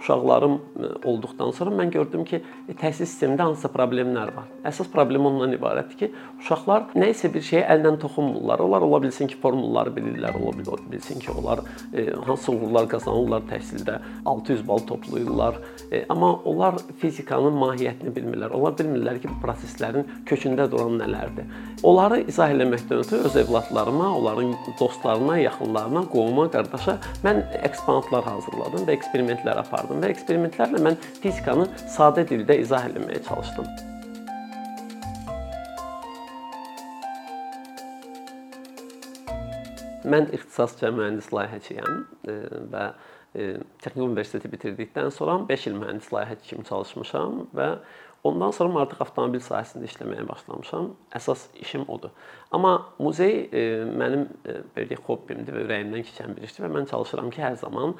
uşaqlarım 0.00 0.52
e, 0.52 1.08
olduqdan 1.08 1.50
sonra 1.50 1.70
mən 1.76 1.90
gördüm 1.90 2.24
ki, 2.24 2.40
e, 2.68 2.72
təhsil 2.72 3.04
sistemində 3.04 3.44
hansısa 3.48 3.68
problemlər 3.72 4.32
var. 4.36 4.48
Əsas 4.64 4.88
problem 4.92 5.26
ondan 5.28 5.52
ibarətdir 5.56 5.98
ki, 6.00 6.10
uşaqlar 6.40 6.88
nə 6.96 7.10
isə 7.14 7.30
bir 7.32 7.44
şeyə 7.44 7.66
əllə 7.74 7.92
toxunmurlar. 8.00 8.62
Onlar 8.64 8.86
ola 8.86 9.02
bilsin 9.04 9.28
ki, 9.30 9.36
formulları 9.42 9.92
bilirlər, 9.96 10.38
ola 10.40 10.78
bilsin 10.92 11.20
ki, 11.20 11.30
onlar 11.36 11.64
e, 11.92 12.06
hansı 12.26 12.52
uğurlar 12.52 12.88
qazanırlar 12.88 13.44
təhsildə, 13.50 13.98
600 14.24 14.66
bal 14.68 14.84
toplayırlar. 14.88 15.60
E, 15.92 16.04
amma 16.08 16.32
onlar 16.48 16.80
fizikanın 17.02 17.58
mahiyyətini 17.60 18.14
bilmirlər. 18.16 18.56
Onlar 18.56 18.78
bilmirlər 18.80 19.20
ki, 19.20 19.28
bu 19.28 19.40
proseslərin 19.44 20.08
kökündə 20.26 20.70
duran 20.72 20.96
nələrdir. 21.02 21.50
Onları 21.82 22.22
izah 22.28 22.52
eləməkdən 22.54 23.04
ötürü 23.04 23.28
öz 23.28 23.36
övladlarıma, 23.44 24.10
onların 24.16 24.54
dostlarına, 24.80 25.38
yaxınlarına, 25.44 26.04
qohuma, 26.12 26.48
qardaşa 26.52 26.98
mən 27.24 27.42
eksponatlar 27.64 28.24
hazırladım 28.24 28.84
və 28.88 28.96
eksperimentlər 28.98 29.60
apardım 29.60 29.89
və 29.98 30.10
eksperimentlərlə 30.14 30.82
mən 30.86 30.98
fizikanı 31.22 31.66
sadə 31.90 32.26
dildə 32.30 32.60
izah 32.62 32.86
etməyə 32.90 33.22
çalışdım. 33.26 33.70
Mən 40.10 40.30
ixtisasca 40.34 40.90
mühəndis 40.96 41.28
layihəçiyəm 41.34 41.96
e, 42.24 42.36
və 42.72 42.84
e, 43.34 43.48
Texniki 43.82 44.06
Universiteti 44.06 44.48
bitirdikdən 44.52 45.10
sonra 45.12 45.36
5 45.50 45.66
il 45.68 45.76
mühəndis 45.82 46.08
layihəçi 46.14 46.54
kimi 46.54 46.64
çalışmışam 46.70 47.42
və 47.56 47.74
Ondan 48.24 48.52
sonra 48.52 48.82
artıq 48.82 48.98
avtomobil 49.00 49.40
sahəsində 49.40 49.86
işləməyə 49.88 50.26
başlamışam. 50.28 50.90
Əsas 51.16 51.46
işim 51.56 51.86
odur. 51.88 52.12
Amma 52.52 52.74
muzey 53.00 53.46
e, 53.48 53.62
mənim 53.88 54.26
belə 54.76 54.98
hobbimdir 55.06 55.56
və 55.56 55.62
ürəyimdən 55.64 56.04
keçən 56.04 56.36
bir 56.36 56.44
işdir 56.44 56.66
və 56.66 56.72
mən 56.74 56.90
çalışıram 56.90 57.30
ki, 57.32 57.40
hər 57.40 57.56
zaman 57.62 57.94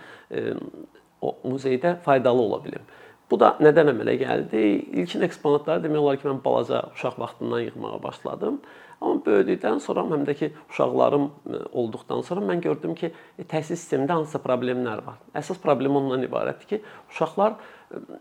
o 1.21 1.37
muzeydə 1.45 1.97
faydalı 2.05 2.43
ola 2.43 2.65
bilim. 2.65 2.85
Bu 3.31 3.39
da 3.39 3.53
nədən 3.63 3.93
əmələ 3.93 4.17
gəldi? 4.19 4.61
İlkin 5.01 5.23
eksponatları 5.23 5.85
demək 5.85 6.03
olar 6.03 6.17
ki, 6.19 6.27
mən 6.27 6.41
balaca 6.45 6.83
uşaq 6.97 7.19
vaxtından 7.21 7.61
yığmağa 7.69 8.01
başladım. 8.03 8.57
Amma 9.01 9.23
böyüdükdən 9.25 9.79
sonra, 9.81 10.03
həm 10.11 10.25
də 10.27 10.35
ki, 10.37 10.49
uşaqlarım 10.73 11.29
e, 11.29 11.61
olduqdan 11.73 12.25
sonra 12.27 12.43
mən 12.49 12.61
gördüm 12.65 12.97
ki, 12.99 13.13
e, 13.39 13.47
təhsil 13.53 13.79
sistemində 13.79 14.19
hansısa 14.19 14.43
problemlər 14.43 15.05
var. 15.07 15.21
Əsas 15.39 15.63
problem 15.63 16.01
ondan 16.01 16.27
ibarətdir 16.27 16.73
ki, 16.73 16.83
uşaqlar 17.13 17.55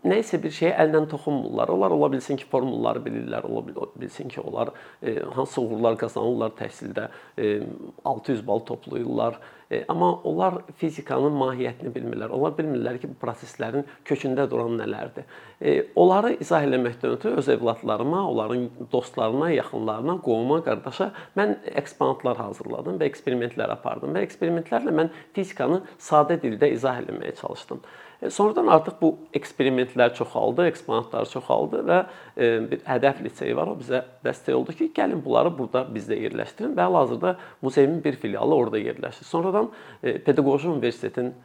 nə 0.04 0.18
isə 0.24 0.40
bir 0.42 0.54
şeyə 0.54 0.72
əllə 0.84 1.04
toxunmurlar. 1.12 1.70
Onlar 1.74 1.94
ola 1.94 2.10
bilsin 2.14 2.40
ki, 2.40 2.48
formulları 2.50 3.04
bilirlər, 3.06 3.46
ola 3.50 3.90
bilsin 4.00 4.32
ki, 4.32 4.42
onlar 4.42 4.74
e, 5.02 5.20
hansı 5.36 5.62
uğurlar 5.62 5.98
qazanırlar 6.02 6.56
təhsildə, 6.58 7.10
e, 7.38 7.62
600 8.06 8.46
bal 8.48 8.66
toplayırlar. 8.66 9.40
E, 9.70 9.84
amma 9.88 10.10
onlar 10.26 10.56
fizikanın 10.82 11.36
mahiyyətini 11.38 11.94
bilmirlər. 11.94 12.34
Onlar 12.34 12.56
bilmirlər 12.58 12.98
ki, 13.02 13.12
bu 13.12 13.20
proseslərin 13.22 13.86
kökündə 14.10 14.48
duran 14.50 14.74
nələrdir. 14.80 15.30
E, 15.62 15.76
onları 16.00 16.34
izah 16.42 16.66
eləməkdən 16.66 17.14
ötürü 17.20 17.44
öz 17.44 17.52
övladlarıma, 17.54 18.26
onların 18.32 18.68
dostlarına, 18.92 19.52
yaxınlarına, 19.60 20.18
qohuma, 20.26 20.64
qardaşa 20.66 21.12
mən 21.38 21.60
eksponatlar 21.78 22.42
hazırladım 22.42 22.98
və 22.98 23.12
eksperimentlər 23.12 23.78
apardım 23.78 24.18
və 24.18 24.26
eksperimentlərlə 24.26 24.96
mən 25.04 25.14
fizikanı 25.38 25.84
sadə 26.02 26.42
dildə 26.42 26.74
izah 26.74 27.04
etməyə 27.04 27.38
çalışdım. 27.38 27.86
E, 28.22 28.30
sonradan 28.30 28.68
artıq 28.68 28.98
bu 29.02 29.10
eksperimentlər 29.34 30.14
çoxaldı, 30.18 30.66
eksponatlar 30.68 31.28
çoxaldı 31.32 31.84
və 31.88 32.00
e, 32.36 32.48
bir 32.72 32.82
hədəf 32.88 33.22
liseyi 33.24 33.56
var. 33.56 33.72
O 33.72 33.78
bizə 33.80 34.04
dəstək 34.26 34.58
oldu 34.58 34.76
ki, 34.76 34.90
gəlin 34.96 35.22
bunları 35.24 35.54
burada 35.56 35.86
bizdə 35.88 36.18
yerləşdirin 36.20 36.76
və 36.76 36.88
hal-hazırda 36.90 37.36
muzeyin 37.62 38.02
bir 38.04 38.20
filialı 38.20 38.56
orada 38.56 38.82
yerləşir. 38.82 39.28
Sonradan 39.28 39.72
e, 40.04 40.18
Pedaqoji 40.18 40.68
Universitetin 40.74 41.36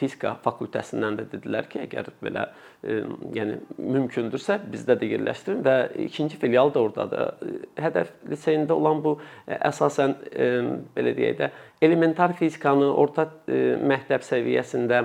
fizika 0.00 0.32
fakültəsindən 0.42 1.14
də 1.20 1.24
dedilər 1.30 1.68
ki, 1.70 1.84
əgər 1.84 2.08
belə 2.18 2.48
yəni 3.36 3.60
mümkündürsə 3.78 4.56
bizdə 4.72 4.96
də 4.98 5.06
yerləşdirin 5.12 5.60
və 5.62 5.74
ikinci 6.08 6.40
filial 6.42 6.74
da 6.74 6.82
ordadır. 6.82 7.52
Hədəf 7.78 8.10
liseyində 8.32 8.74
olan 8.74 9.04
bu 9.04 9.12
əsasən 9.46 10.16
belə 10.96 11.14
deyək 11.14 11.38
də 11.38 11.52
elementar 11.86 12.34
fizikanı 12.34 12.90
orta 12.98 13.28
məktəb 13.46 14.26
səviyyəsində 14.26 15.04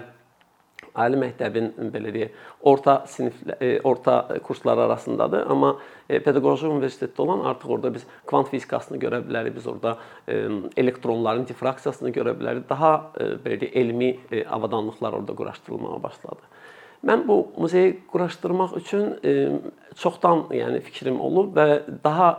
ali 1.00 1.20
məktəbin 1.20 1.72
belə 1.94 2.12
deyək, 2.14 2.36
orta 2.70 2.96
sinif 3.10 3.38
e, 3.60 3.80
orta 3.88 4.20
kursları 4.46 4.86
arasındadır, 4.88 5.46
amma 5.52 5.74
e, 6.10 6.20
pedaqoji 6.24 6.68
universitetdə 6.70 7.24
olan 7.24 7.44
artıq 7.52 7.74
orada 7.76 7.94
biz 7.96 8.06
kvant 8.30 8.50
fizikasını 8.52 9.00
görə 9.02 9.22
bilərik, 9.28 9.56
biz 9.56 9.68
orada 9.68 9.98
e, 10.28 10.40
elektronların 10.78 11.48
difraksiyasını 11.50 12.14
görə 12.16 12.36
bilərik. 12.40 12.68
Daha 12.70 12.94
belə 13.46 13.60
deyək, 13.64 13.76
elmi 13.82 14.12
avadanlıqlar 14.46 15.20
orada 15.22 15.36
quraşdırılmağa 15.36 16.02
başladı. 16.04 16.56
Mən 17.06 17.24
bu 17.28 17.38
muzeyi 17.56 17.94
quraşdırmaq 18.12 18.74
üçün 18.76 19.14
çoxdan, 19.96 20.50
yəni 20.52 20.82
fikrim 20.84 21.22
olub 21.24 21.54
və 21.56 21.68
daha 22.04 22.34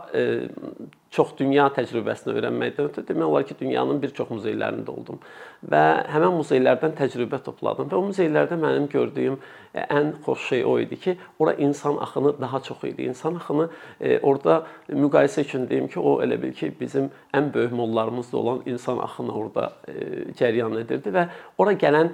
çox 1.11 1.33
dünya 1.39 1.67
təcrübəsini 1.75 2.37
öyrənməkdən 2.37 2.91
ötürü 2.91 3.07
demək 3.09 3.27
olar 3.27 3.47
ki, 3.47 3.55
dünyanın 3.59 4.01
bir 4.01 4.13
çox 4.15 4.29
muzeylərində 4.31 4.93
oldum 4.93 5.19
və 5.61 5.81
həmin 6.09 6.39
muzeylərdən 6.39 6.95
təcrübə 6.97 7.41
topladım 7.45 7.89
və 7.91 7.97
o 7.97 8.05
muzeylərdə 8.07 8.57
mənim 8.57 8.87
gördüyüm 8.89 9.35
e, 9.73 9.83
ən 9.83 10.13
xoş 10.25 10.47
şey 10.49 10.63
o 10.65 10.77
idi 10.81 10.97
ki, 10.97 11.15
ora 11.39 11.53
insan 11.53 11.97
axını 12.01 12.33
daha 12.41 12.59
çox 12.63 12.83
idi. 12.83 13.03
İnsan 13.11 13.35
axını 13.35 13.67
e, 13.99 14.19
orada 14.19 14.63
müqayisə 14.89 15.43
üçün 15.45 15.67
deyim 15.69 15.87
ki, 15.87 15.99
o 15.99 16.17
elə 16.23 16.39
bil 16.41 16.55
ki, 16.57 16.71
bizim 16.79 17.11
ən 17.33 17.51
böyük 17.53 17.71
mollarımızda 17.71 18.37
olan 18.37 18.63
insan 18.65 18.97
axını 18.97 19.35
orada 19.35 19.71
e, 19.87 19.93
cəryan 20.39 20.79
edirdi 20.81 21.13
və 21.13 21.27
ora 21.57 21.75
gələn 21.77 22.09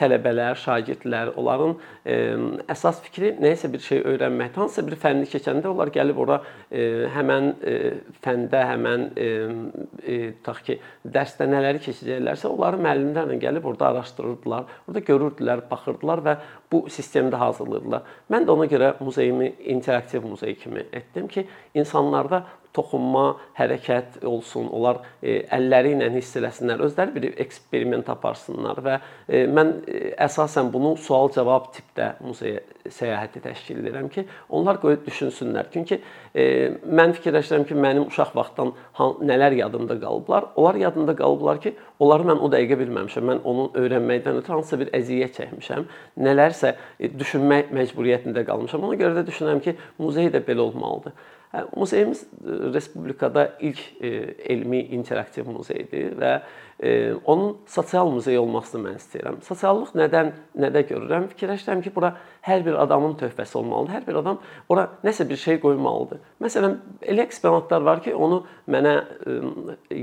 tələbələr, 0.00 0.58
şagirdlər, 0.58 1.34
onların 1.38 1.76
əsas 2.72 3.00
fikri 3.04 3.34
nəyisə 3.40 3.70
bir 3.72 3.82
şey 3.84 4.02
öyrənməkdə, 4.14 4.56
hansısa 4.64 4.84
bir 4.86 4.96
fənni 5.00 5.28
keçəndə 5.30 5.70
onlar 5.70 5.92
gəlib 5.94 6.18
ora 6.20 6.40
həmən 7.14 7.52
fənn 8.24 8.29
fəndə 8.30 8.62
həmən 8.70 9.06
e, 9.18 9.28
e, 10.02 10.18
tutaq 10.38 10.62
ki, 10.66 10.78
dərsdə 11.04 11.48
nələri 11.50 11.82
keçəcəklərsə, 11.84 12.48
onları 12.50 12.80
müəllimlərlə 12.86 13.38
gəlib 13.42 13.66
orada 13.70 13.90
araşdırırdılar. 13.90 14.70
Orada 14.86 15.04
görürdülər, 15.10 15.64
baxırdılar 15.70 16.24
və 16.26 16.36
bu 16.72 16.84
sistemdə 16.92 17.36
hazırlayırdılar. 17.40 18.02
Mən 18.30 18.46
də 18.46 18.54
ona 18.54 18.66
görə 18.70 18.92
muzeyimi 19.02 19.52
interaktiv 19.74 20.24
muzey 20.24 20.54
kimi 20.54 20.84
etdim 20.92 21.28
ki, 21.28 21.46
insanlarda 21.74 22.44
toxunma, 22.76 23.24
hərəkət 23.58 24.20
olsun, 24.26 24.68
onlar 24.70 25.00
e, 25.22 25.40
əlləri 25.56 25.96
ilə 25.96 26.10
hiss 26.14 26.36
eləsinlər, 26.38 26.82
özləri 26.86 27.14
bir 27.16 27.26
eksperiment 27.42 28.08
aparsınlar 28.12 28.78
və 28.84 28.98
e, 29.26 29.42
mən 29.50 29.72
e, 29.90 30.02
əsasən 30.26 30.70
bunu 30.70 30.94
sual-cavab 31.00 31.70
tipdə 31.74 32.12
muzeyə 32.22 32.62
səyahəti 32.90 33.42
təşkil 33.42 33.82
edirəm 33.82 34.06
ki, 34.12 34.24
onlar 34.56 34.78
qoyub 34.82 35.02
düşünsünlər. 35.06 35.66
Çünki 35.74 35.98
mən 36.32 37.12
fikirləşirəm 37.18 37.66
ki, 37.68 37.76
mənim 37.76 38.06
uşaq 38.08 38.32
vaxtdan 38.34 38.72
nələr 39.26 39.54
yadımda 39.58 39.98
qalıblar. 40.00 40.46
Onlar 40.56 40.78
yadında 40.80 41.14
qalıblar 41.18 41.60
ki, 41.60 41.74
onları 42.00 42.30
mən 42.30 42.40
o 42.40 42.48
dəqiqə 42.50 42.78
bilməmişəm. 42.80 43.26
Mən 43.30 43.42
onun 43.44 43.70
öyrənməkdən 43.78 44.40
ötürü 44.40 44.56
hansısa 44.56 44.80
bir 44.80 44.92
əziyyət 44.96 45.36
çəkmişəm. 45.38 45.86
Nələrsə 46.24 46.59
düşünmək 47.00 47.74
məcburiyyətində 47.76 48.46
qalmışam. 48.48 48.86
Ona 48.88 48.98
görə 49.00 49.20
də 49.20 49.26
düşünürəm 49.28 49.62
ki, 49.64 49.76
muzey 49.98 50.32
də 50.32 50.42
belə 50.46 50.68
olmalıdır. 50.68 51.16
Hə, 51.50 51.64
muzeyimiz 51.74 52.20
e, 52.22 52.26
respublikada 52.74 53.52
ilk 53.60 53.78
e, 54.00 54.08
elmi 54.54 54.84
interaktiv 54.94 55.48
muzeydir 55.50 56.12
və 56.20 56.28
e, 56.78 56.90
onun 57.24 57.56
sosial 57.66 58.06
muzey 58.06 58.38
olmasını 58.38 58.84
mən 58.84 59.00
istəyirəm. 59.00 59.40
Sosiallıq 59.42 59.90
nədən 59.98 60.30
nədə 60.62 60.84
görürəm? 60.92 61.26
Fikirləşirəm 61.32 61.82
ki, 61.82 61.90
bura 61.96 62.12
hər 62.46 62.62
bir 62.66 62.78
adamın 62.84 63.16
töhfəsi 63.18 63.58
olmalıdır. 63.58 63.96
Hər 63.96 64.06
bir 64.06 64.20
adam 64.22 64.38
ora 64.70 64.84
nəsə 65.02 65.26
bir 65.26 65.42
şey 65.42 65.58
qoymalıdır. 65.64 66.20
Məsələn, 66.46 66.76
elə 67.02 67.26
eksponatlar 67.26 67.82
var 67.82 68.04
ki, 68.04 68.14
onu 68.14 68.44
mənə 68.70 68.94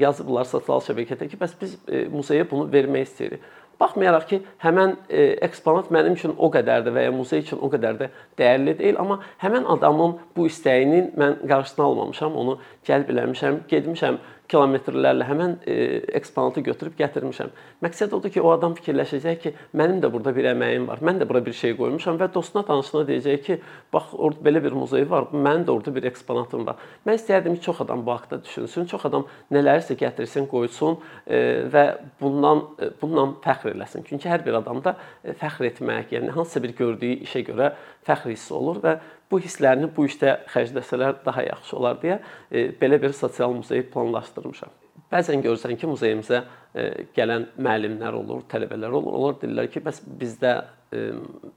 yazıblar 0.03 0.51
sosial 0.51 0.83
şəbəkədə 0.83 1.29
ki, 1.31 1.39
bəs 1.39 1.55
biz 1.61 1.79
muzeyə 2.11 2.49
bunu 2.51 2.67
vermək 2.75 3.07
istəyirik. 3.07 3.47
Baxmayaraq 3.79 4.25
ki, 4.29 4.39
həmən 4.63 4.95
e, 5.09 5.25
eksponat 5.45 5.91
mənim 5.93 6.15
üçün 6.17 6.33
o 6.33 6.49
qədər 6.53 6.85
də 6.87 6.93
və 6.95 7.03
ya 7.07 7.11
muzey 7.13 7.43
üçün 7.43 7.61
o 7.61 7.69
qədər 7.69 7.99
də 7.99 8.07
dəyərli 8.39 8.73
deyil, 8.79 8.97
amma 9.01 9.19
həmən 9.43 9.67
adamın 9.75 10.15
bu 10.35 10.47
istəyinin 10.49 11.11
mən 11.19 11.37
qarşısını 11.47 11.85
almamışam, 11.85 12.35
onu 12.41 12.57
cəlb 12.89 13.11
eləmişəm, 13.13 13.61
getmişəm 13.69 14.17
kilometrlərlə 14.51 15.25
həmin 15.27 15.55
e, 15.67 15.75
eksponatı 16.17 16.63
götürüb 16.65 16.95
gətirmişəm. 16.99 17.51
Məqsəd 17.83 18.13
odur 18.15 18.31
ki, 18.33 18.41
o 18.41 18.51
adam 18.53 18.75
fikirləşəcək 18.77 19.39
ki, 19.43 19.53
mənim 19.77 19.99
də 20.03 20.11
burada 20.13 20.33
bir 20.35 20.47
əməyim 20.53 20.87
var. 20.89 21.01
Mən 21.03 21.21
də 21.21 21.27
bura 21.29 21.41
bir 21.45 21.55
şey 21.57 21.75
qoymuşam 21.79 22.19
və 22.21 22.29
dostuna, 22.33 22.63
tanışına 22.67 23.03
deyəcək 23.09 23.43
ki, 23.45 23.57
bax 23.93 24.13
orada 24.15 24.43
belə 24.47 24.63
bir 24.63 24.77
muzey 24.77 25.07
var, 25.09 25.29
mənim 25.33 25.67
də 25.67 25.75
orada 25.75 25.93
bir 25.95 26.07
eksponatım 26.11 26.65
var. 26.67 26.79
Mən 27.07 27.19
istərdim 27.19 27.57
ki, 27.57 27.63
çox 27.67 27.83
adam 27.85 28.05
bu 28.05 28.15
haqqda 28.15 28.41
düşünsün, 28.43 28.87
çox 28.91 29.05
adam 29.11 29.27
nələrsə 29.53 29.97
gətirsin, 29.99 30.47
qoysun 30.51 30.97
e, 31.27 31.41
və 31.73 31.85
bundan 32.21 32.63
e, 32.79 32.91
bundan 33.01 33.35
fəxr 33.43 33.73
eləsin. 33.75 34.07
Çünki 34.07 34.31
hər 34.31 34.45
bir 34.47 34.59
adamda 34.61 34.95
fəxr 35.41 35.69
etmək, 35.73 36.15
yəni 36.15 36.31
hansısa 36.35 36.63
bir 36.63 36.75
gördüyü 36.77 37.19
işə 37.27 37.43
görə 37.47 37.73
fəxr 38.07 38.31
hissi 38.33 38.53
olur 38.55 38.81
və 38.83 38.97
bu 39.31 39.39
hisslərini 39.43 39.89
bu 39.95 40.07
işdə 40.07 40.37
xərcləsələr 40.53 41.21
daha 41.25 41.43
yaxşı 41.49 41.77
olar 41.77 41.99
deyə 42.01 42.19
e, 42.51 42.69
belə 42.79 43.01
bir 43.01 43.15
sosial 43.15 43.53
muzey 43.55 43.83
planlaşdırmışam. 43.91 44.71
Bəzən 45.11 45.43
görürsən 45.43 45.77
ki, 45.79 45.87
muzeyimizə 45.87 46.41
e, 46.75 46.87
gələn 47.15 47.47
müəllimlər 47.59 48.15
olur, 48.17 48.41
tələbələr 48.51 48.95
olur. 48.99 49.13
Onlar 49.19 49.37
deyirlər 49.41 49.69
ki, 49.71 49.83
bəs 49.85 50.01
bizdə 50.19 50.57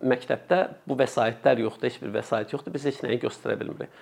məktəbdə 0.02 0.58
bu 0.88 0.96
vəsaitlər 0.98 1.62
yoxdur, 1.62 1.86
heç 1.86 2.00
bir 2.02 2.10
vəsait 2.16 2.50
yoxdur. 2.50 2.74
Biz 2.74 2.86
heç 2.88 2.96
nəyi 3.04 3.20
göstərə 3.22 3.54
bilmirik. 3.60 3.92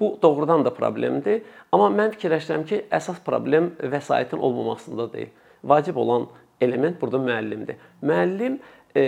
Bu 0.00 0.16
doğrudan 0.22 0.64
da 0.64 0.72
problemdir, 0.74 1.42
amma 1.72 1.90
mən 1.92 2.14
fikirləşirəm 2.16 2.64
ki, 2.66 2.80
əsas 2.90 3.20
problem 3.24 3.70
vəsaitin 3.78 4.40
olmamasında 4.42 5.06
deyil. 5.12 5.30
Vacib 5.62 5.96
olan 5.96 6.26
element 6.60 6.98
burada 7.00 7.20
müəllimdir. 7.22 7.78
Müəllim 8.02 8.58
e, 8.94 9.04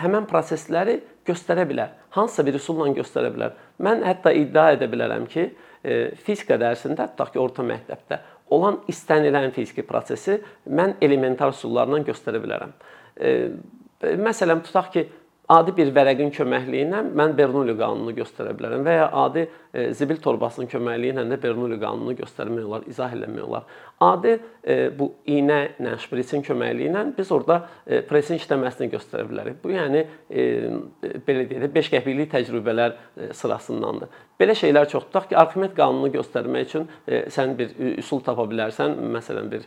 həmin 0.00 0.28
prosesləri 0.30 0.98
göstərə 1.26 1.66
bilər. 1.68 1.94
Hansısa 2.16 2.46
bir 2.46 2.58
üsulla 2.58 2.88
göstərə 2.96 3.30
bilər. 3.34 3.56
Mən 3.82 4.04
hətta 4.06 4.32
iddia 4.36 4.70
edə 4.76 4.88
bilərəm 4.90 5.26
ki, 5.30 5.46
e, 5.84 6.00
fizika 6.26 6.58
dərsində, 6.60 7.10
tutaq 7.12 7.34
ki, 7.34 7.42
orta 7.42 7.64
məktəbdə 7.66 8.20
olan 8.50 8.80
istənilən 8.90 9.52
fiziki 9.54 9.84
prosesi 9.86 10.40
mən 10.66 10.96
elementar 11.02 11.52
üsullarla 11.54 12.00
göstərə 12.06 12.40
bilərəm. 12.42 12.72
E, 13.14 13.34
məsələn, 14.18 14.64
tutaq 14.66 14.90
ki, 14.94 15.06
adi 15.50 15.74
bir 15.76 15.90
vərəqin 15.94 16.30
köməkliyi 16.34 16.86
ilə 16.86 17.02
mən 17.16 17.34
Bernoulli 17.38 17.74
qanununu 17.78 18.14
göstərə 18.18 18.54
bilərəm 18.58 18.84
və 18.86 18.96
ya 18.96 19.08
adi 19.24 19.46
e, 19.74 19.90
zibil 19.94 20.18
torbasının 20.22 20.68
köməkliyi 20.70 21.14
ilə 21.14 21.24
də 21.30 21.38
Bernoulli 21.42 21.78
qanununu 21.80 22.16
göstərmək 22.18 22.66
olar, 22.66 22.86
izah 22.90 23.12
etmək 23.14 23.44
olar. 23.44 23.68
Adi 24.02 24.32
e, 24.64 24.76
bu 24.96 25.10
iynə 25.28 25.60
ilə 25.78 25.96
şprisin 26.02 26.44
köməkliyi 26.46 26.90
ilə 26.90 27.04
biz 27.16 27.30
orada 27.34 27.60
e, 27.86 28.00
presin 28.06 28.40
işləməsini 28.40 28.90
göstərə 28.94 29.28
bilərik. 29.30 29.60
Bu 29.62 29.74
yəni 29.74 30.04
belə 31.26 31.46
deyək 31.50 31.64
də 31.66 31.70
5 31.74 31.92
qəpiklik 31.94 32.32
təcrübələr 32.34 32.96
sırasındandır. 33.36 34.10
Belə 34.40 34.54
şeylər 34.56 34.88
çox. 34.88 35.04
Tutaq 35.10 35.26
ki, 35.30 35.36
Arximed 35.36 35.74
qanununu 35.76 36.08
göstərmək 36.14 36.68
üçün 36.68 36.86
sən 37.34 37.52
bir 37.58 37.74
üsul 38.00 38.22
tapa 38.24 38.46
bilərsən. 38.48 38.94
Məsələn, 39.12 39.50
bir 39.52 39.66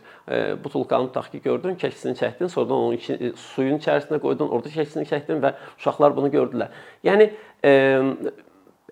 butulkanı 0.64 1.12
tutaq 1.12 1.30
ki, 1.30 1.42
gördün, 1.44 1.76
kəkisini 1.78 2.18
çəkdin, 2.18 2.50
sonradan 2.50 2.88
onu 2.88 3.36
suyun 3.54 3.78
içərisinə 3.78 4.18
qoydun, 4.24 4.50
orada 4.50 4.72
kəkisini 4.74 5.06
çəkdin 5.10 5.44
və 5.44 5.54
uşaqlar 5.78 6.16
bunu 6.18 6.32
gördülər. 6.34 6.74
Yəni 7.06 7.30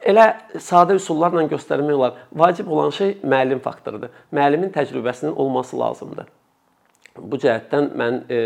elə 0.08 0.26
sadə 0.62 0.96
üsullarla 0.98 1.46
göstərmək 1.50 1.96
olar. 1.96 2.20
Vacib 2.34 2.70
olan 2.70 2.92
şey 2.94 3.18
müəllim 3.22 3.62
faktorudur. 3.62 4.12
Müəllimin 4.34 4.72
təcrübəsinin 4.74 5.34
olması 5.38 5.78
lazımdır. 5.78 6.30
Bu 7.12 7.36
cəhətdən 7.36 7.90
mən 8.00 8.22
e, 8.32 8.36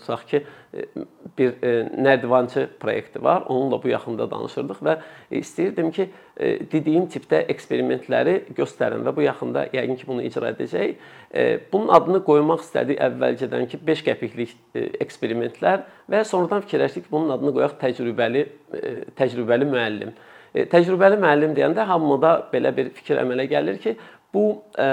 tutaq 0.00 0.24
ki, 0.26 0.40
e, 0.74 1.04
bir 1.38 1.52
e, 1.62 1.70
nərdivançı 1.94 2.64
proyekti 2.80 3.22
var. 3.22 3.44
Onunla 3.46 3.78
bu 3.82 3.92
yaxında 3.92 4.26
danışırdıq 4.30 4.80
və 4.82 4.96
istəyirdim 5.38 5.92
ki, 5.94 6.08
e, 6.34 6.48
dediyim 6.72 7.06
tipdə 7.12 7.44
eksperimentləri 7.54 8.34
göstərim 8.58 9.06
və 9.06 9.14
bu 9.14 9.22
yaxında 9.28 9.68
yəqin 9.76 10.00
ki, 10.00 10.08
bunu 10.10 10.26
icra 10.26 10.50
edəcək. 10.56 10.96
E, 11.30 11.46
bunun 11.72 11.94
adını 11.94 12.24
qoymaq 12.26 12.66
istədik 12.66 12.98
əvvəlcədən 13.06 13.70
ki, 13.70 13.84
5 13.94 14.06
qəpiklik 14.10 14.56
e, 14.74 14.88
eksperimentlər 15.06 15.86
və 16.10 16.26
sonradan 16.26 16.66
fikirləşdik 16.66 17.06
ki, 17.06 17.12
bunun 17.14 17.30
adını 17.38 17.54
qoyaq 17.60 17.78
təcrübəli 17.84 18.42
e, 18.42 18.96
təcrübəli 19.22 19.70
müəllim. 19.70 20.10
E, 20.10 20.35
təcrübəli 20.72 21.18
müəllim 21.20 21.56
deyəndə 21.56 21.84
hamıda 21.88 22.32
belə 22.52 22.72
bir 22.76 22.90
fikir 22.96 23.20
əmələ 23.20 23.48
gəlir 23.50 23.80
ki, 23.82 23.96
bu 24.36 24.44
ə, 24.76 24.84
e, 24.84 24.88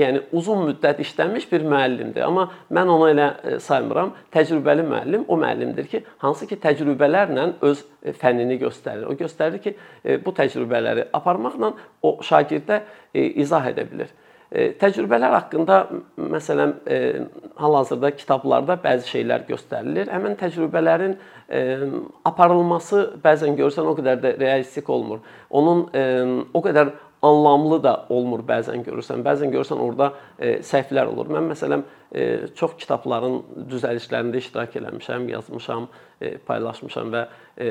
yəni 0.00 0.22
uzun 0.36 0.64
müddət 0.68 1.00
işləmiş 1.04 1.46
bir 1.52 1.64
müəllimdir. 1.68 2.24
Amma 2.26 2.48
mən 2.74 2.90
onu 2.92 3.08
elə 3.12 3.28
e, 3.30 3.54
saymıram. 3.64 4.12
Təcrübəli 4.34 4.84
müəllim 4.88 5.24
o 5.28 5.38
müəllimdir 5.40 5.88
ki, 5.90 6.02
hansı 6.24 6.48
ki 6.50 6.58
təcrübələrlə 6.64 7.46
öz 7.68 7.84
e, 8.02 8.12
fənnini 8.20 8.58
göstərir. 8.62 9.06
O 9.08 9.16
göstərir 9.18 9.62
ki, 9.64 9.74
bu 10.24 10.34
təcrübələri 10.36 11.08
aparmaqla 11.16 11.72
o 12.04 12.16
şagirdə 12.24 12.82
izah 13.14 13.70
edə 13.72 13.86
bilir. 13.90 14.12
Təcrübələr 14.54 15.32
haqqında 15.34 15.76
məsələn 16.30 16.74
hal-hazırda 17.58 18.12
kitablarda 18.14 18.76
bəzi 18.84 19.08
şeylər 19.10 19.48
göstərilir. 19.48 20.12
Həmin 20.14 20.36
təcrübələrin 20.38 21.16
aparılması 22.30 23.00
bəzən 23.24 23.58
görsən 23.58 23.90
o 23.90 23.96
qədər 23.98 24.22
də 24.22 24.32
realistik 24.38 24.90
olmur. 24.94 25.24
Onun 25.50 25.88
o 26.54 26.62
qədər 26.62 26.92
anlamlı 27.24 27.80
da 27.82 27.94
olmur 28.12 28.44
bəzən 28.46 28.84
görürsən. 28.84 29.22
Bəzən 29.24 29.52
görürsən 29.54 29.80
orada 29.80 30.10
e, 30.38 30.58
səhvlər 30.66 31.08
olur. 31.12 31.30
Mən 31.32 31.48
məsələn 31.52 31.84
e, 31.84 31.86
çox 32.54 32.76
kitabların 32.78 33.40
düzəlişlərində 33.70 34.38
iştirak 34.38 34.76
eləmişəm, 34.78 35.26
yazmışam, 35.32 35.88
e, 36.20 36.36
paylaşmışam 36.46 37.10
və 37.14 37.24
e, 37.58 37.70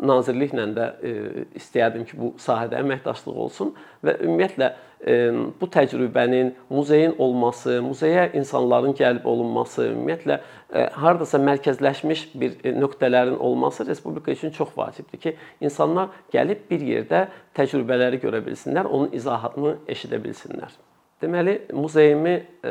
nazirliklə 0.00 0.66
də 0.76 0.86
e, 1.02 1.12
istəyərdim 1.60 2.06
ki, 2.08 2.18
bu 2.20 2.32
sahədə 2.40 2.80
əməkdaşlıq 2.80 3.40
olsun 3.46 3.74
və 4.04 4.16
ümumiyyətlə 4.24 4.70
e, 5.00 5.16
bu 5.60 5.68
təcrübənin, 5.76 6.54
muzeyin 6.72 7.14
olması, 7.18 7.78
muzeyə 7.84 8.30
insanların 8.38 8.96
gəlib 8.96 9.28
olunması, 9.28 9.90
ümumiyyətlə 9.92 10.40
e, 10.40 10.88
hardasa 10.96 11.40
mərkəzləşmiş 11.42 12.26
bir 12.34 12.58
e, 12.64 12.74
nöqtələrin 12.80 13.36
olması 13.36 13.86
respublika 13.86 14.32
üçün 14.32 14.56
çox 14.56 14.72
vacibdir 14.76 15.20
ki, 15.20 15.36
insanlar 15.60 16.16
gəlib 16.32 16.66
bir 16.70 16.88
yerdə 16.94 17.26
təcrübələri 17.56 18.20
görə 18.24 18.42
bilsinlər, 18.46 18.88
onun 18.88 19.12
izahatını 19.16 19.78
eşidə 19.88 20.22
bilsinlər. 20.24 20.74
Deməli, 21.22 21.54
muzeyimi 21.72 22.34
e, 22.60 22.70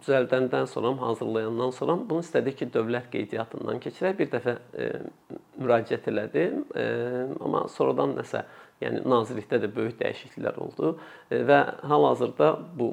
düzəldəndən 0.00 0.66
sonra, 0.66 0.90
hazırlayandan 1.04 1.70
sonra 1.74 1.94
bunu 2.10 2.24
istədik 2.24 2.56
ki, 2.58 2.66
dövlət 2.74 3.12
qeydiyyatından 3.12 3.78
keçirək. 3.84 4.16
Bir 4.18 4.30
dəfə 4.32 4.56
e, 4.74 4.88
müraciət 5.60 6.08
elədim, 6.10 6.64
e, 6.74 6.86
amma 7.38 7.62
sonradan 7.70 8.16
nəsə, 8.18 8.42
yəni 8.82 9.04
nazirlikdə 9.06 9.60
də 9.62 9.70
böyük 9.76 9.94
dəyişikliklər 10.00 10.58
oldu 10.60 10.96
və 11.30 11.60
hal-hazırda 11.86 12.50
bu 12.76 12.90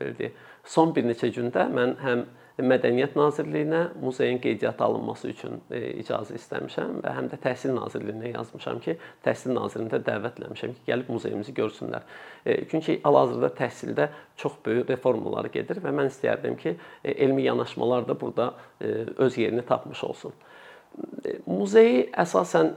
belə 0.00 0.16
deyək, 0.18 0.40
son 0.66 0.96
bir 0.96 1.06
neçə 1.06 1.30
gündə 1.36 1.68
mən 1.70 1.94
həm 2.00 2.24
Mədəniyyət 2.56 3.18
Nazirliyinə 3.18 3.80
muzeyin 4.00 4.38
qeydiyyata 4.40 4.86
alınması 4.86 5.28
üçün 5.28 5.58
e, 5.68 5.80
icazə 6.00 6.38
istəmişəm 6.38 7.02
və 7.04 7.12
həm 7.12 7.28
də 7.28 7.36
Təhsil 7.42 7.74
Nazirliyinə 7.76 8.30
yazmışam 8.32 8.80
ki, 8.80 8.94
Təhsil 9.26 9.52
Nazirini 9.52 9.92
də 9.92 10.00
dəvət 10.06 10.40
etmişəm 10.40 10.72
ki, 10.78 10.84
gəlib 10.88 11.10
muzeyimizi 11.12 11.52
görsünlər. 11.58 12.06
E, 12.46 12.62
çünki 12.70 12.96
hal-hazırda 13.04 13.52
təhsildə 13.60 14.08
çox 14.40 14.56
böyük 14.64 14.88
reformalar 14.94 15.50
gedir 15.52 15.82
və 15.84 15.92
mən 15.98 16.08
istəyərdim 16.08 16.56
ki, 16.62 16.78
e, 17.04 17.12
elmi 17.12 17.44
yanaşmalar 17.44 18.08
da 18.08 18.16
burada 18.20 18.54
öz 18.80 19.38
yerini 19.38 19.62
tapmış 19.62 20.04
olsun. 20.04 20.32
Muzeyi 21.46 22.04
əsasən 22.16 22.70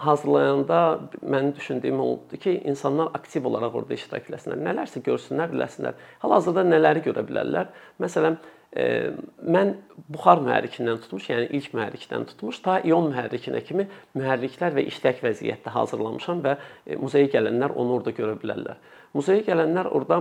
hazırlayanda 0.00 0.78
mənim 1.22 1.50
düşündüyüm 1.56 2.00
oldu 2.00 2.38
ki, 2.40 2.60
insanlar 2.70 3.10
aktiv 3.14 3.46
olaraq 3.50 3.74
orada 3.80 3.96
iştirak 3.98 4.30
etsinlər. 4.30 4.60
Nələrsə 4.62 5.02
görsünlər, 5.04 5.50
biləsinlər. 5.52 5.98
Hal-hazırda 6.22 6.64
nələri 6.68 7.02
görə 7.04 7.24
bilərlər? 7.28 7.72
Məsələn, 8.02 8.38
mən 8.76 9.70
buxar 10.12 10.42
mühərrikindən 10.44 11.00
tutmuş, 11.00 11.30
yəni 11.30 11.46
ilk 11.56 11.72
mühərrikdən 11.72 12.26
tutmuş 12.28 12.60
ta 12.64 12.76
ion 12.84 13.08
mühərrikinə 13.08 13.62
kimi 13.64 13.86
mühərriklər 14.18 14.76
və 14.76 14.84
işlək 14.90 15.22
vəziyyətdə 15.24 15.72
hazırlamışam 15.72 16.42
və 16.44 16.58
e, 16.84 16.98
muzeyə 17.00 17.30
gələnlər 17.32 17.72
onu 17.72 17.96
orada 17.96 18.12
görə 18.12 18.36
bilərlər. 18.42 18.76
Muzeyə 19.16 19.46
gələnlər 19.46 19.88
orada 19.88 20.20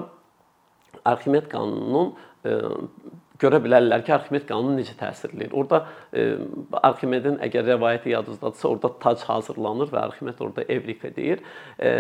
Arximed 1.08 1.52
qanununun 1.52 2.16
görə 3.42 3.60
bilərlər 3.64 4.04
ki, 4.06 4.14
Arximed 4.16 4.46
qanunu 4.50 4.78
necə 4.80 4.96
təsir 4.98 5.34
eləyir. 5.36 5.54
Orda 5.58 5.84
e, 6.12 6.26
Arximedin 6.90 7.38
əgər 7.46 7.66
rəvayəti 7.72 8.14
yadınızdadsa, 8.14 8.68
orada 8.70 8.92
tac 9.04 9.24
hazırlanır 9.30 9.92
və 9.94 10.02
Arximed 10.02 10.42
orada 10.44 10.66
Evrika 10.74 11.12
deyir. 11.16 11.44
E, 11.80 11.92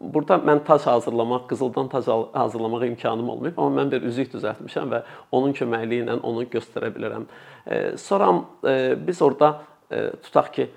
burada 0.00 0.40
mən 0.42 0.64
tac 0.66 0.86
hazırlamaq, 0.90 1.46
qızıldan 1.52 1.90
tac 1.92 2.10
hazırlamağa 2.34 2.90
imkanım 2.90 3.32
olmayıb, 3.36 3.58
amma 3.58 3.82
mən 3.82 3.94
bir 3.94 4.06
üzük 4.10 4.32
düzəltmişəm 4.34 4.92
və 4.92 5.02
onun 5.32 5.56
köməkliyi 5.56 6.06
ilə 6.06 6.20
onu 6.20 6.46
göstərə 6.52 6.92
bilərəm. 6.94 7.26
E, 7.66 7.82
sonra 8.00 8.32
e, 8.66 8.76
biz 9.06 9.22
orada 9.22 9.54
e, 9.90 10.08
tutaq 10.22 10.54
ki, 10.56 10.70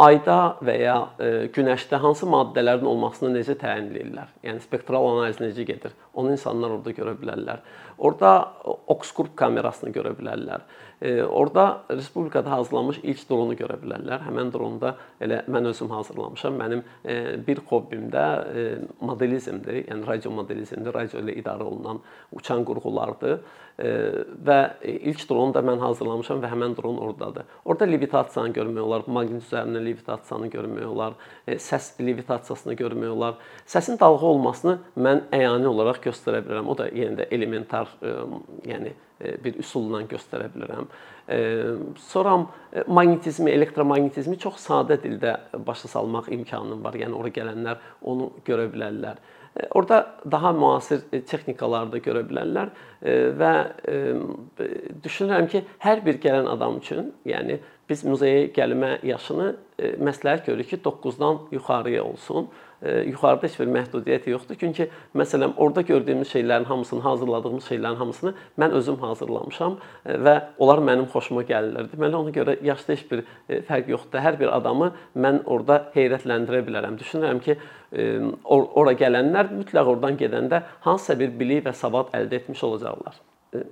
ayda 0.00 0.36
və 0.64 0.74
ya 0.80 0.96
e, 1.20 1.28
günəşdə 1.54 2.00
hansı 2.02 2.28
maddələrin 2.30 2.88
olmasını 2.88 3.32
necə 3.34 3.56
təyin 3.60 3.90
edirlər? 3.90 4.30
Yəni 4.46 4.62
spektral 4.64 5.06
analiz 5.12 5.40
necə 5.42 5.66
gedir? 5.68 5.94
Onu 6.14 6.32
insanlar 6.34 6.76
orada 6.76 6.94
görə 6.96 7.14
bilərlər. 7.20 7.62
Orada 7.98 8.32
Oxford 8.92 9.34
kamerasını 9.38 9.92
görə 9.96 10.14
bilərlər. 10.18 10.64
Orada 11.30 11.82
respublikada 11.90 12.50
hazırlanmış 12.50 12.98
ilk 13.02 13.22
dronu 13.30 13.54
görə 13.56 13.78
bilərlər. 13.80 14.20
Həmin 14.26 14.50
dronda 14.52 14.90
elə 15.24 15.38
mən 15.48 15.70
özüm 15.70 15.88
hazırlamışam. 15.94 16.58
Mənim 16.60 16.82
e, 17.08 17.14
bir 17.46 17.62
hobbim 17.70 18.10
də 18.12 18.24
e, 18.52 18.64
modelizmdir, 19.00 19.78
yəni 19.86 20.04
radio 20.04 20.34
modelizmdir, 20.36 20.92
radio 20.92 21.24
ilə 21.24 21.38
idarə 21.40 21.64
olunan 21.64 22.02
uçan 22.36 22.66
qurğulardır. 22.68 23.40
E, 23.80 23.96
və 24.44 24.60
ilk 24.84 25.24
dronu 25.30 25.56
da 25.56 25.64
mən 25.64 25.80
hazırlamışam 25.80 26.44
və 26.44 26.52
həmin 26.52 26.76
dron 26.76 27.00
ordadır. 27.08 27.48
Orada 27.64 27.88
levitasiyanı 27.88 28.52
görmək 28.60 28.84
olar, 28.84 29.08
maqnit 29.08 29.48
üzərində 29.48 29.80
levitasiyanı 29.80 30.52
görmək 30.52 30.84
olar, 30.84 31.20
səs 31.48 31.94
levitasiyasını 31.96 32.76
görmək 32.76 33.16
olar. 33.16 33.40
Səsin 33.64 33.96
dalğa 34.00 34.34
olmasını 34.36 34.82
mən 35.00 35.30
əyani 35.32 35.72
olaraq 35.72 36.04
göstərə 36.10 36.44
bilərəm. 36.44 36.68
O 36.68 36.76
da 36.76 36.92
yenə 36.92 37.22
də 37.22 37.32
elementar, 37.32 37.88
yəni 38.68 38.92
bir 39.44 39.58
üsulla 39.60 40.02
göstərə 40.08 40.48
bilərəm. 40.54 40.86
E, 41.30 41.40
sonra 41.98 42.36
e, 42.72 42.84
maqnetizmi, 42.86 43.50
elektromaqnetizmi 43.50 44.38
çox 44.40 44.62
sadə 44.64 44.96
dildə 45.02 45.36
başa 45.66 45.90
salmaq 45.92 46.30
imkanım 46.34 46.84
var. 46.84 46.96
Yəni 46.98 47.16
ora 47.16 47.32
gələnlər 47.34 47.84
onu 48.02 48.30
görə 48.46 48.70
bilərlər. 48.72 49.20
Orada 49.74 50.04
daha 50.30 50.52
müasir 50.54 51.02
texnikaları 51.10 51.90
da 51.90 51.98
görə 51.98 52.20
bilərlər 52.22 52.68
və 53.34 53.50
düşünürəm 55.02 55.48
ki, 55.50 55.64
hər 55.82 56.04
bir 56.06 56.20
gələn 56.22 56.46
adam 56.52 56.78
üçün, 56.78 57.08
yəni 57.26 57.56
biz 57.90 58.04
muzeyə 58.06 58.44
gəlmə 58.54 58.92
yaşını 59.02 59.48
məsləhət 60.06 60.46
görürük 60.46 60.70
ki, 60.70 60.78
9-dan 60.86 61.42
yuxarıya 61.56 62.04
olsun 62.06 62.46
yuxarıda 62.82 63.46
heç 63.46 63.58
bir 63.60 63.68
məhdudiyyət 63.74 64.28
yoxdur. 64.30 64.56
Çünki 64.60 64.88
məsələn, 65.16 65.52
orada 65.56 65.82
gördüyümüz 65.84 66.28
şeylərin 66.32 66.64
hamısını, 66.64 67.00
hazırladığımız 67.04 67.64
şeylərin 67.68 67.98
hamısını 68.00 68.34
mən 68.58 68.76
özüm 68.78 68.96
hazırlamışam 69.02 69.76
və 70.04 70.36
onlar 70.58 70.80
mənim 70.88 71.08
xoşuma 71.12 71.44
gəlirlər. 71.48 71.90
Deməli 71.92 72.16
ona 72.16 72.32
görə 72.34 72.56
yaşda 72.64 72.96
heç 72.96 73.04
bir 73.10 73.24
fərq 73.68 73.90
yoxdur. 73.92 74.22
Hər 74.24 74.40
bir 74.40 74.52
adamı 74.56 74.92
mən 75.16 75.42
orada 75.44 75.82
heyrətləndirə 75.94 76.62
bilərəm. 76.68 76.96
Düşünürəm 77.00 77.42
ki, 77.44 77.58
ora 78.44 78.94
gələnlər 78.96 79.52
mütləq 79.58 79.92
oradan 79.92 80.16
gedəndə 80.20 80.62
hansısa 80.86 81.18
bir 81.20 81.36
bilik 81.40 81.66
və 81.66 81.74
savad 81.76 82.14
əldə 82.16 82.40
etmiş 82.40 82.64
olacaqlar. 82.64 83.20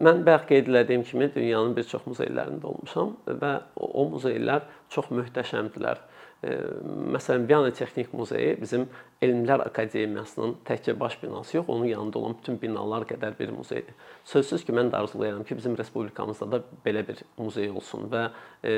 Mən 0.02 0.24
bayaq 0.26 0.48
qeyd 0.48 0.68
etdiyim 0.74 1.04
kimi 1.06 1.28
dünyanın 1.34 1.76
bir 1.76 1.84
çox 1.86 2.02
muzeylərində 2.10 2.66
olmuşam 2.66 3.12
və 3.26 3.52
o 3.78 4.08
muzeylər 4.10 4.64
çox 4.90 5.06
möhtəşəmdilər. 5.14 6.00
Məsələn, 6.38 7.48
Viyana 7.48 7.72
Texnik 7.74 8.12
Muzeyi 8.14 8.52
bizim 8.60 8.84
Elmlər 9.22 9.64
Akademiyasının 9.64 10.52
təkcə 10.68 10.94
baş 11.00 11.16
binası 11.22 11.56
yox, 11.56 11.68
onun 11.68 11.88
yanında 11.90 12.18
olan 12.18 12.36
bütün 12.38 12.60
binalar 12.62 13.08
qədər 13.10 13.34
bir 13.38 13.50
muzeydir. 13.50 13.94
Sözsüz 14.28 14.64
ki, 14.66 14.74
mən 14.76 14.90
də 14.92 14.98
arzulayıram 14.98 15.44
ki, 15.48 15.56
bizim 15.56 15.76
respublikamızda 15.78 16.46
da 16.52 16.58
belə 16.84 17.00
bir 17.08 17.22
muzey 17.40 17.70
olsun 17.72 18.10
və 18.12 18.26
e, 18.60 18.72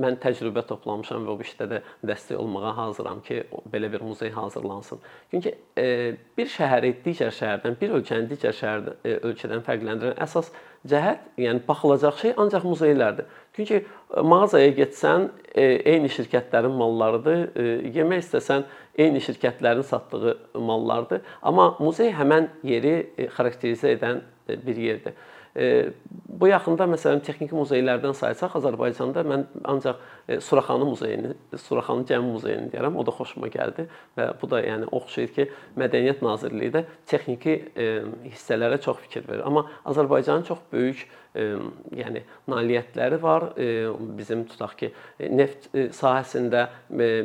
mən 0.00 0.16
təcrübə 0.22 0.62
toplamışam 0.70 1.26
və 1.28 1.34
bu 1.36 1.44
işdə 1.44 1.66
də 1.68 1.80
dəstək 2.08 2.38
olmağa 2.40 2.72
hazıram 2.78 3.20
ki, 3.26 3.42
belə 3.72 3.90
bir 3.92 4.06
muzey 4.06 4.30
hazırlansın. 4.32 5.02
Çünki 5.30 5.52
e, 5.76 6.16
bir 6.38 6.48
şəhəri 6.54 6.94
digər 7.04 7.34
şəhərdən, 7.36 7.76
bir 7.80 7.92
ölkəni 7.98 8.30
digər 8.32 8.56
şəhərdən, 8.56 8.96
e, 9.04 9.18
ölkədən 9.28 9.66
fərqləndirən 9.68 10.16
əsas 10.24 10.48
cəhət, 10.88 11.28
yəni 11.44 11.60
baxılacaq 11.68 12.20
şey 12.22 12.34
ancaq 12.40 12.64
muzeylərdir. 12.64 13.28
Çünki 13.58 13.82
e, 13.82 14.20
mağazaya 14.32 14.72
getsən, 14.78 15.28
e, 15.52 15.68
eyni 15.92 16.08
şirkətlərin 16.16 16.80
mallarıdır. 16.80 17.44
E, 17.52 17.70
yemək 17.98 18.24
istəsən, 18.24 18.64
eyni 18.98 19.22
şirkətlərin 19.22 19.86
satdığı 19.86 20.36
mallardır. 20.58 21.24
Amma 21.42 21.70
muzey 21.78 22.12
həmən 22.16 22.50
yeri 22.66 23.28
xarakterizə 23.36 23.94
edən 23.96 24.22
bir 24.48 24.76
yerdir. 24.76 25.18
Bu 26.28 26.46
yaxında 26.46 26.86
məsələn 26.86 27.22
texniki 27.24 27.56
muzeylərdən 27.56 28.12
saysaq 28.14 28.52
Azərbaycanda 28.60 29.24
mən 29.26 29.46
ancaq 29.66 29.96
Suraxanı 30.44 30.84
muzeyini, 30.86 31.32
Suraxanı 31.56 32.04
Gəmi 32.06 32.30
muzeyini 32.34 32.68
deyirəm. 32.70 32.94
O 33.00 33.02
da 33.06 33.14
xoşuma 33.16 33.48
gəldi 33.50 33.88
və 34.18 34.28
bu 34.38 34.50
da 34.52 34.60
yəni 34.62 34.86
oxşayır 34.94 35.32
ki, 35.34 35.48
Mədəniyyət 35.80 36.22
Nazirliyi 36.22 36.74
də 36.76 36.84
texniki 37.10 37.56
hissələrə 38.28 38.78
çox 38.84 39.00
fikir 39.08 39.26
verir. 39.26 39.42
Amma 39.48 39.66
Azərbaycanın 39.88 40.46
çox 40.46 40.62
böyük 40.72 41.08
yəni 41.34 42.22
nailiyyətləri 42.48 43.18
var. 43.22 43.44
Bizim 44.18 44.44
tutaq 44.48 44.74
ki, 44.80 44.90
neft 45.30 45.68
sahəsində 45.98 46.66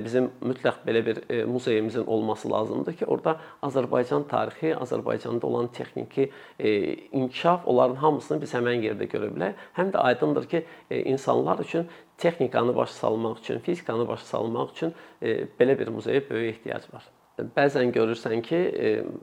bizim 0.04 0.30
mütləq 0.44 0.84
belə 0.86 1.04
bir 1.06 1.22
muzeyimizin 1.50 2.06
olması 2.06 2.52
lazımdır 2.52 3.00
ki, 3.00 3.06
orada 3.06 3.38
Azərbaycan 3.64 4.28
tarixi, 4.30 4.76
Azərbaycanda 4.76 5.46
olan 5.46 5.72
texniki 5.74 6.30
inkişaf, 7.12 7.68
onların 7.68 7.96
hamısını 8.04 8.42
biz 8.42 8.54
həmin 8.54 8.84
yerdə 8.84 9.10
görə 9.10 9.32
bilərik. 9.34 9.66
Həm 9.80 9.96
də 9.96 10.04
aydındır 10.12 10.50
ki, 10.52 10.66
insanlar 11.04 11.60
üçün 11.64 11.88
texnikanı 12.18 12.76
başa 12.76 12.94
salmaq 12.94 13.40
üçün, 13.40 13.60
fizikanı 13.60 14.08
başa 14.08 14.26
salmaq 14.36 14.72
üçün 14.76 14.96
belə 15.60 15.80
bir 15.80 15.88
muzeyə 15.96 16.22
böyük 16.30 16.56
ehtiyac 16.56 16.94
var. 16.94 17.04
Bəzən 17.34 17.90
görürsən 17.96 18.44
ki, 18.46 18.58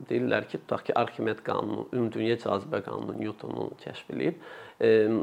deyirlər 0.09 0.49
ki, 0.51 0.59
tutaq 0.65 0.81
ki, 0.89 0.95
Arximed 0.99 1.39
qanunu, 1.45 1.85
ümumdünya 1.93 2.35
cazibə 2.41 2.81
qanunu 2.83 3.15
Newtonun 3.15 3.71
kəşf 3.79 4.11
eləyib 4.11 4.41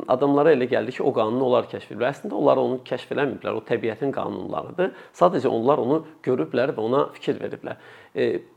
adamlara 0.08 0.52
elə 0.54 0.68
gəldi 0.70 0.94
ki, 0.94 1.02
o 1.02 1.12
qanunu 1.14 1.46
onlar 1.48 1.66
kəşf 1.70 1.90
ediblər. 1.90 2.12
Əslində 2.14 2.36
onlar 2.38 2.60
onu 2.62 2.78
kəşf 2.86 3.10
eləməyiblər. 3.14 3.56
O 3.58 3.62
təbiətin 3.66 4.12
qanunlarıdır. 4.14 4.92
Sadəcə 5.18 5.50
onlar 5.50 5.82
onu 5.82 6.04
görüblər 6.22 6.74
və 6.76 6.84
ona 6.84 7.04
fikir 7.16 7.40
veriblər. 7.42 7.80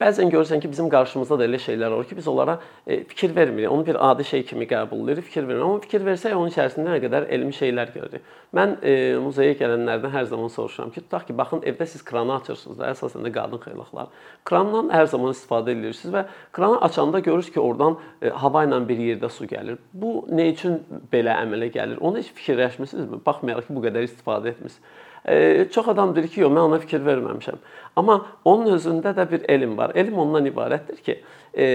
Bəzən 0.01 0.31
görürsən 0.33 0.61
ki, 0.61 0.69
bizim 0.71 0.89
qarşımızda 0.89 1.37
da 1.39 1.45
elə 1.45 1.59
şeylər 1.61 1.93
olur 1.93 2.07
ki, 2.09 2.15
biz 2.17 2.27
onlara 2.27 2.57
fikir 2.87 3.35
vermirik. 3.35 3.71
Onu 3.71 3.85
bir 3.85 3.97
adi 4.09 4.25
şey 4.25 4.45
kimi 4.49 4.65
qəbul 4.65 5.03
edirik, 5.11 5.27
fikir 5.27 5.47
vermirik. 5.47 5.65
Amma 5.65 5.81
fikir 5.83 6.05
versək 6.07 6.33
onun 6.37 6.49
içərisində 6.49 6.87
nə 6.87 7.01
qədər 7.03 7.27
elmi 7.35 7.53
şeylər 7.53 7.91
görürük. 7.93 8.31
Mən 8.57 8.73
e, 8.81 8.95
muzeyə 9.21 9.53
gələnlərdən 9.59 10.11
hər 10.15 10.25
zaman 10.31 10.49
soruşuram 10.51 10.89
ki, 10.95 11.03
tutaq 11.05 11.27
ki, 11.27 11.35
baxın 11.37 11.61
evdə 11.67 11.85
siz 11.87 12.01
kranı 12.07 12.33
açırsınız 12.39 12.79
da, 12.79 12.89
əsasən 12.95 13.27
də 13.27 13.33
qadın 13.37 13.61
xeylaxlar. 13.67 14.09
Krandan 14.49 14.89
hər 14.95 15.05
zaman 15.13 15.35
istifadə 15.35 15.75
edirsiniz 15.75 16.15
və 16.15 16.25
kranı 16.57 16.81
açanda 16.89 17.19
görürsüz 17.19 17.53
ki, 17.53 17.61
oradan 17.61 17.99
e, 18.21 18.33
hava 18.43 18.65
ilə 18.65 18.81
bir 18.89 19.05
yerdə 19.05 19.29
su 19.29 19.47
gəlir. 19.47 19.77
Bu 19.93 20.25
nə 20.31 20.49
üçün 20.55 20.81
belə 21.13 21.37
əmələ 21.45 21.69
gəlir? 21.77 22.01
Onu 22.01 22.19
heç 22.19 22.33
fikirləşmisinizmi? 22.41 23.21
Baxmayaraq 23.25 23.69
ki, 23.69 23.77
bu 23.77 23.85
qədər 23.85 24.09
istifadə 24.09 24.55
etmisiniz. 24.55 24.81
E, 25.29 25.67
çox 25.71 25.87
adam 25.87 26.15
deyir 26.15 26.27
ki, 26.27 26.41
yox, 26.41 26.53
mən 26.53 26.67
ona 26.69 26.79
fikir 26.81 27.03
verməmişəm. 27.05 27.59
Amma 27.95 28.21
onun 28.45 28.73
özündə 28.77 29.13
də 29.17 29.27
bir 29.31 29.45
elm 29.49 29.77
var. 29.77 29.93
Elm 29.95 30.17
ondan 30.19 30.45
ibarətdir 30.49 31.03
ki, 31.05 31.19
e, 31.53 31.65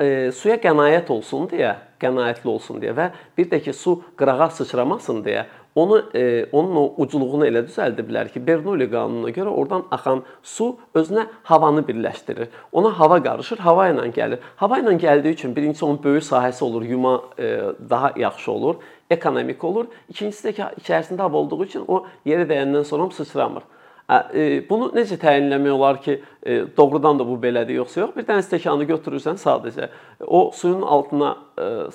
e, 0.00 0.32
suya 0.32 0.56
qənaət 0.62 1.12
olsun 1.12 1.50
deyə, 1.52 1.74
qənaətli 2.00 2.48
olsun 2.48 2.80
deyə 2.80 2.96
və 2.96 3.10
bir 3.38 3.50
də 3.52 3.60
ki, 3.64 3.76
su 3.76 3.98
qırağa 4.18 4.50
sıçramasın 4.60 5.22
deyə 5.24 5.46
onu 5.76 6.04
e, 6.14 6.46
onun 6.52 6.76
o 6.76 6.84
ucluğunu 7.04 7.44
elə 7.46 7.60
düzəldiblər 7.66 8.30
ki, 8.32 8.40
Bernoulli 8.46 8.88
qanununa 8.90 9.32
görə 9.36 9.52
oradan 9.52 9.84
axan 9.92 10.22
su 10.42 10.70
özünə 10.96 11.26
havanı 11.44 11.84
birləşdirir. 11.88 12.48
Ona 12.72 12.94
hava 12.98 13.18
qarışır, 13.22 13.60
hava 13.60 13.90
ilə 13.92 14.06
gəlir. 14.16 14.40
Hava 14.56 14.80
ilə 14.80 14.96
gəldiyi 15.02 15.36
üçün 15.36 15.52
birincisi 15.56 15.84
onun 15.84 16.00
böyük 16.04 16.24
sahəsi 16.24 16.64
olur, 16.64 16.82
yuma 16.82 17.20
e, 17.38 17.60
daha 17.90 18.12
yaxşı 18.16 18.52
olur 18.52 18.80
ekonomik 19.10 19.64
olur. 19.64 19.86
İkincisi 20.08 20.48
də 20.48 20.52
ki, 20.52 20.82
içərisində 20.82 21.26
hava 21.26 21.38
olduğu 21.42 21.62
üçün 21.64 21.84
o 21.88 22.04
yerə 22.26 22.46
dəyəndən 22.48 22.84
sonra 22.84 23.10
sıçramır. 23.14 23.66
E, 24.10 24.62
bunu 24.68 24.92
necə 24.94 25.18
təyinləmək 25.18 25.74
olar 25.74 26.00
ki, 26.02 26.20
e, 26.42 26.58
doğrudan 26.76 27.18
da 27.18 27.26
bu 27.26 27.38
belədir 27.42 27.80
yoxsa 27.80 28.00
yox? 28.00 28.14
Bir 28.16 28.26
dənə 28.28 28.44
stəkanı 28.46 28.86
götürürsən 28.92 29.38
sadəcə. 29.42 29.88
O 30.26 30.50
suyun 30.54 30.82
altına 30.82 31.36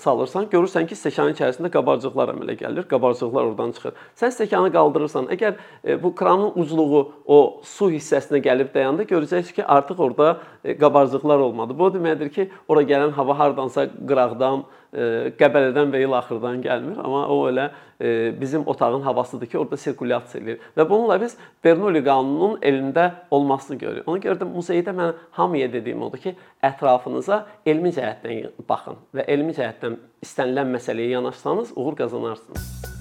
salırsan, 0.02 0.48
görürsən 0.52 0.88
ki, 0.90 0.98
stəkanın 0.98 1.36
içərisində 1.36 1.70
qabarcıqlar 1.74 2.34
əmələ 2.34 2.58
gəlir. 2.60 2.88
Qabarcıqlar 2.90 3.52
oradan 3.52 3.72
çıxır. 3.78 3.94
Sən 4.18 4.34
stəkanı 4.38 4.72
qaldırırsan, 4.74 5.30
əgər 5.36 6.02
bu 6.02 6.14
kranın 6.16 6.58
ucluğu 6.58 7.02
o 7.26 7.40
su 7.64 7.92
hissəsinə 7.94 8.42
gəlib 8.42 8.74
dayandı, 8.74 9.06
görəcəksən 9.12 9.56
ki, 9.60 9.66
artıq 9.66 10.02
orada 10.08 10.38
qabarcıqlar 10.66 11.46
olmadı. 11.48 11.78
Bu 11.78 11.90
o 11.90 11.94
deməkdir 11.94 12.34
ki, 12.34 12.50
ora 12.68 12.82
gələn 12.82 13.14
hava 13.18 13.38
hardansa 13.40 13.90
qıraqdan, 14.02 14.66
Qəbələdən 14.92 15.88
və 15.94 16.02
il 16.04 16.12
axırdan 16.18 16.58
gəlmir, 16.66 16.98
amma 17.00 17.22
o 17.32 17.46
elə 17.48 17.70
bizim 18.42 18.66
otağın 18.68 19.06
havasıdır 19.06 19.48
ki, 19.48 19.58
orada 19.58 19.78
sirkulyasiya 19.80 20.42
eləyir. 20.44 20.66
Və 20.76 20.84
bununla 20.90 21.16
biz 21.22 21.38
Bernoulli 21.64 22.02
qanununun 22.04 22.58
elmdə 22.60 23.06
olmasını 23.32 23.78
görürük. 23.80 24.10
Ona 24.12 24.20
görə 24.20 24.42
də 24.42 24.50
muzeydə 24.52 24.92
mən 24.98 25.14
hamıya 25.38 25.72
dediyim 25.72 26.04
odur 26.04 26.20
ki, 26.20 26.36
ətrafınıza 26.60 27.46
elmi 27.66 27.94
cəhətdən 27.96 28.68
baxın 28.68 29.00
və 29.16 29.30
elmi 29.32 29.51
cəhətdən 29.58 30.00
istənilən 30.26 30.74
məsələyə 30.78 31.18
yanaşsanız 31.18 31.74
uğur 31.76 32.00
qazanarsınız. 32.04 33.01